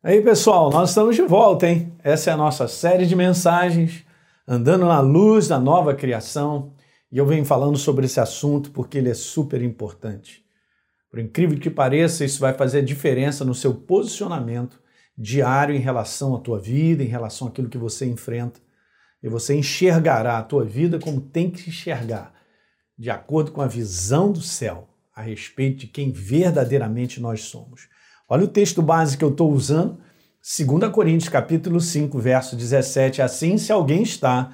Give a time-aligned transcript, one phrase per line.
[0.00, 1.92] Aí, pessoal, nós estamos de volta, hein?
[2.04, 4.04] Essa é a nossa série de mensagens,
[4.46, 6.72] andando na luz da nova criação.
[7.10, 10.44] E eu venho falando sobre esse assunto porque ele é super importante.
[11.10, 14.80] Por incrível que pareça, isso vai fazer diferença no seu posicionamento
[15.16, 18.60] diário em relação à tua vida, em relação àquilo que você enfrenta.
[19.20, 22.32] E você enxergará a tua vida como tem que enxergar,
[22.96, 27.88] de acordo com a visão do céu a respeito de quem verdadeiramente nós somos.
[28.30, 29.96] Olha o texto base que eu estou usando,
[30.42, 33.22] 2 Coríntios capítulo 5, verso 17.
[33.22, 34.52] Assim, se alguém está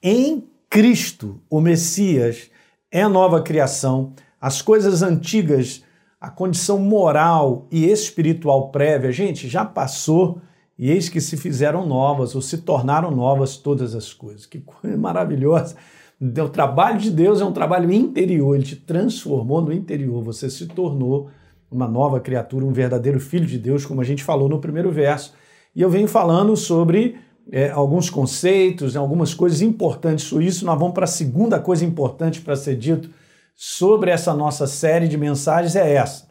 [0.00, 2.48] em Cristo, o Messias,
[2.88, 5.82] é nova criação, as coisas antigas,
[6.20, 10.40] a condição moral e espiritual prévia, gente, já passou
[10.78, 14.46] e eis que se fizeram novas ou se tornaram novas todas as coisas.
[14.46, 15.74] Que coisa maravilhosa!
[16.20, 20.66] O trabalho de Deus é um trabalho interior, ele te transformou no interior, você se
[20.66, 21.28] tornou
[21.70, 25.34] uma nova criatura, um verdadeiro filho de Deus, como a gente falou no primeiro verso.
[25.74, 27.16] E eu venho falando sobre
[27.50, 30.64] é, alguns conceitos, algumas coisas importantes sobre isso.
[30.64, 33.10] Nós vamos para a segunda coisa importante para ser dito
[33.54, 36.26] sobre essa nossa série de mensagens é essa.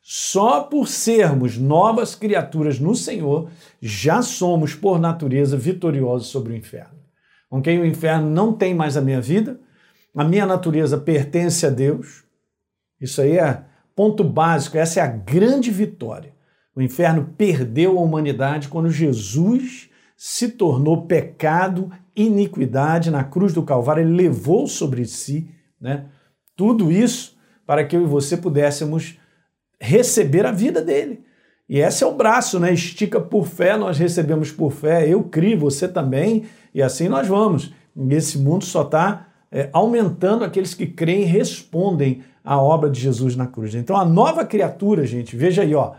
[0.00, 6.98] Só por sermos novas criaturas no Senhor, já somos, por natureza, vitoriosos sobre o inferno.
[7.50, 7.78] Ok?
[7.78, 9.60] O inferno não tem mais a minha vida,
[10.16, 12.24] a minha natureza pertence a Deus.
[13.00, 13.62] Isso aí é
[13.98, 16.32] Ponto básico, essa é a grande vitória.
[16.72, 24.04] O inferno perdeu a humanidade quando Jesus se tornou pecado, iniquidade na cruz do Calvário,
[24.04, 26.04] ele levou sobre si né,
[26.54, 29.18] tudo isso para que eu e você pudéssemos
[29.80, 31.24] receber a vida dele.
[31.68, 32.72] E esse é o braço, né?
[32.72, 35.08] Estica por fé, nós recebemos por fé.
[35.08, 37.74] Eu crio, você também, e assim nós vamos.
[37.96, 42.98] E esse mundo só está é, aumentando aqueles que creem e respondem à obra de
[42.98, 43.74] Jesus na cruz.
[43.74, 45.92] Então a nova criatura, gente, veja aí, ó,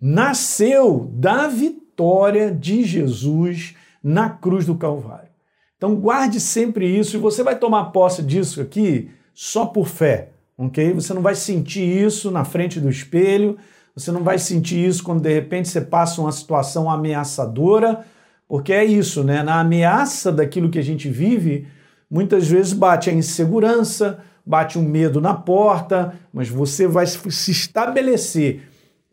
[0.00, 5.28] nasceu da vitória de Jesus na cruz do Calvário.
[5.76, 10.92] Então guarde sempre isso e você vai tomar posse disso aqui só por fé, ok?
[10.92, 13.58] Você não vai sentir isso na frente do espelho,
[13.92, 18.04] você não vai sentir isso quando de repente você passa uma situação ameaçadora,
[18.46, 19.42] porque é isso, né?
[19.42, 21.66] Na ameaça daquilo que a gente vive,
[22.10, 28.62] Muitas vezes bate a insegurança, bate um medo na porta, mas você vai se estabelecer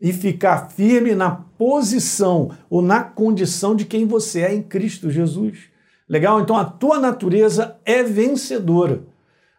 [0.00, 5.58] e ficar firme na posição ou na condição de quem você é em Cristo Jesus.
[6.08, 6.40] Legal?
[6.40, 9.02] Então a tua natureza é vencedora.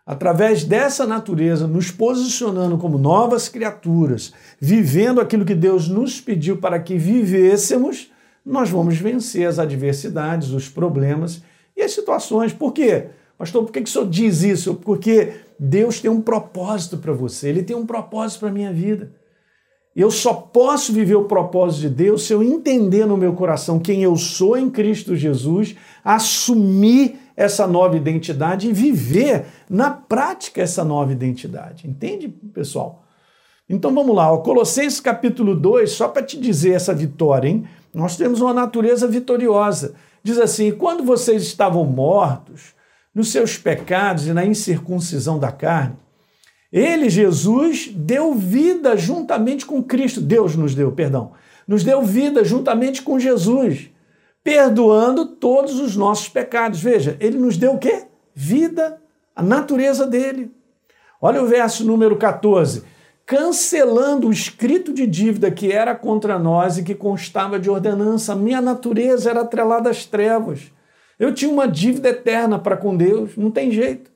[0.05, 6.79] Através dessa natureza, nos posicionando como novas criaturas, vivendo aquilo que Deus nos pediu para
[6.79, 8.09] que vivêssemos,
[8.43, 11.43] nós vamos vencer as adversidades, os problemas
[11.77, 12.51] e as situações.
[12.51, 13.09] Por quê?
[13.37, 14.73] Pastor, por que, que o senhor diz isso?
[14.73, 19.11] Porque Deus tem um propósito para você, Ele tem um propósito para a minha vida.
[19.95, 24.01] Eu só posso viver o propósito de Deus se eu entender no meu coração quem
[24.01, 31.11] eu sou em Cristo Jesus, assumir essa nova identidade e viver na prática essa nova
[31.11, 31.87] identidade.
[31.87, 33.03] Entende, pessoal?
[33.69, 37.65] Então vamos lá, ó, Colossenses capítulo 2, só para te dizer essa vitória, hein?
[37.93, 39.95] Nós temos uma natureza vitoriosa.
[40.23, 42.73] Diz assim: quando vocês estavam mortos
[43.19, 45.97] nos seus pecados e na incircuncisão da carne,
[46.71, 50.21] ele, Jesus, deu vida juntamente com Cristo.
[50.21, 51.33] Deus nos deu, perdão.
[51.67, 53.89] Nos deu vida juntamente com Jesus,
[54.41, 56.79] perdoando todos os nossos pecados.
[56.79, 58.05] Veja, ele nos deu o quê?
[58.33, 59.01] Vida,
[59.35, 60.49] a natureza dele.
[61.21, 62.83] Olha o verso número 14.
[63.25, 68.61] Cancelando o escrito de dívida que era contra nós e que constava de ordenança, minha
[68.61, 70.71] natureza era atrelada às trevas
[71.19, 74.09] eu tinha uma dívida eterna para com Deus, não tem jeito.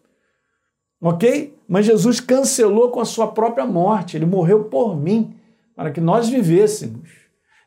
[1.01, 1.53] Ok?
[1.67, 5.35] Mas Jesus cancelou com a sua própria morte, ele morreu por mim,
[5.75, 7.09] para que nós vivêssemos.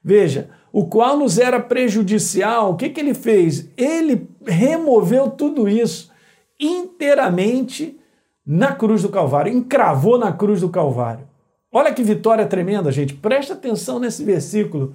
[0.02, 3.68] Veja, o qual nos era prejudicial, o que, que ele fez?
[3.76, 6.10] Ele removeu tudo isso
[6.58, 7.98] inteiramente
[8.46, 11.28] na cruz do Calvário, encravou na cruz do Calvário.
[11.72, 13.12] Olha que vitória tremenda, gente.
[13.12, 14.94] Presta atenção nesse versículo,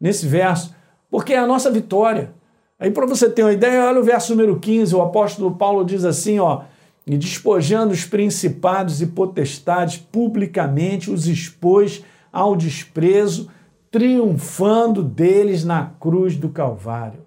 [0.00, 0.74] nesse verso,
[1.10, 2.32] porque é a nossa vitória.
[2.78, 6.04] Aí, para você ter uma ideia, olha o verso número 15, o apóstolo Paulo diz
[6.04, 6.62] assim: ó,
[7.06, 13.50] e despojando os principados e potestades publicamente, os expôs ao desprezo,
[13.90, 17.20] triunfando deles na cruz do Calvário.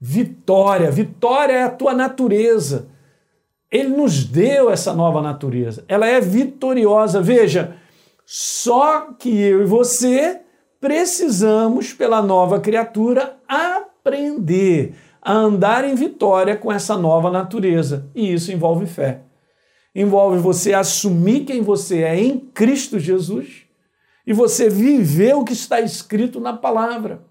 [0.00, 2.88] Vitória, vitória é a tua natureza.
[3.70, 5.84] Ele nos deu essa nova natureza.
[5.88, 7.22] Ela é vitoriosa.
[7.22, 7.76] Veja,
[8.26, 10.40] só que eu e você
[10.80, 18.10] precisamos, pela nova criatura, a aprender a andar em vitória com essa nova natureza.
[18.14, 19.20] E isso envolve fé.
[19.94, 23.62] Envolve você assumir quem você é em Cristo Jesus
[24.26, 27.22] e você viver o que está escrito na palavra.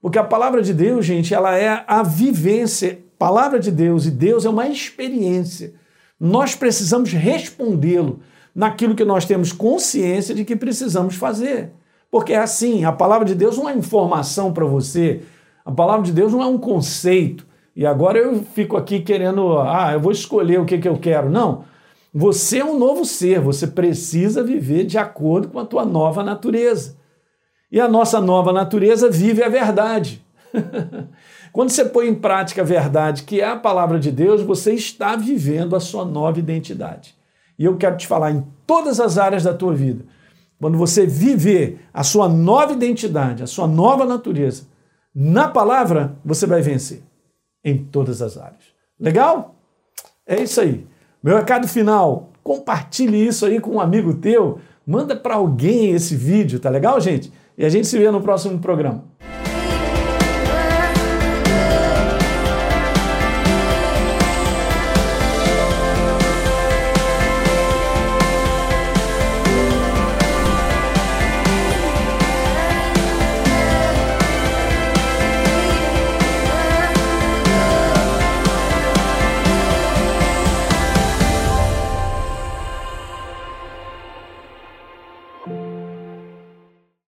[0.00, 2.98] Porque a palavra de Deus, gente, ela é a vivência.
[3.18, 5.74] Palavra de Deus e Deus é uma experiência.
[6.20, 8.20] Nós precisamos respondê-lo
[8.54, 11.72] naquilo que nós temos consciência de que precisamos fazer.
[12.10, 15.22] Porque é assim, a palavra de Deus não é informação para você,
[15.66, 17.44] a palavra de Deus não é um conceito.
[17.74, 21.28] E agora eu fico aqui querendo, ah, eu vou escolher o que, que eu quero.
[21.28, 21.64] Não.
[22.14, 26.96] Você é um novo ser, você precisa viver de acordo com a tua nova natureza.
[27.70, 30.24] E a nossa nova natureza vive a verdade.
[31.52, 35.16] Quando você põe em prática a verdade, que é a palavra de Deus, você está
[35.16, 37.16] vivendo a sua nova identidade.
[37.58, 40.04] E eu quero te falar em todas as áreas da tua vida.
[40.60, 44.75] Quando você viver a sua nova identidade, a sua nova natureza,
[45.18, 47.02] na palavra, você vai vencer
[47.64, 48.64] em todas as áreas.
[49.00, 49.54] Legal?
[50.26, 50.86] É isso aí.
[51.22, 56.60] Meu recado final, compartilhe isso aí com um amigo teu, manda para alguém esse vídeo,
[56.60, 57.32] tá legal, gente?
[57.56, 59.04] E a gente se vê no próximo programa.